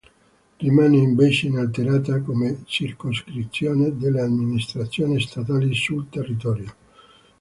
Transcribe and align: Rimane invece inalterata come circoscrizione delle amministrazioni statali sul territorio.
Rimane 0.57 0.97
invece 0.97 1.45
inalterata 1.45 2.21
come 2.23 2.63
circoscrizione 2.65 3.95
delle 3.95 4.21
amministrazioni 4.21 5.21
statali 5.21 5.75
sul 5.75 6.09
territorio. 6.09 6.73